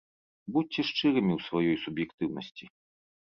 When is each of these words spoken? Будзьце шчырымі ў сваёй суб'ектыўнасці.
Будзьце 0.53 0.85
шчырымі 0.89 1.31
ў 1.35 1.39
сваёй 1.49 1.77
суб'ектыўнасці. 1.83 2.65